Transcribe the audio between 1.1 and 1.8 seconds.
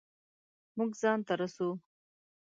ته رسو